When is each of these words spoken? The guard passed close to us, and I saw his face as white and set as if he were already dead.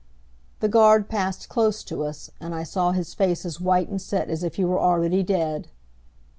The 0.61 0.67
guard 0.67 1.09
passed 1.09 1.47
close 1.47 1.83
to 1.83 2.03
us, 2.03 2.31
and 2.39 2.55
I 2.55 2.63
saw 2.63 2.91
his 2.91 3.13
face 3.13 3.45
as 3.45 3.61
white 3.61 3.87
and 3.87 4.01
set 4.01 4.31
as 4.31 4.41
if 4.43 4.55
he 4.55 4.65
were 4.65 4.79
already 4.81 5.21
dead. 5.21 5.67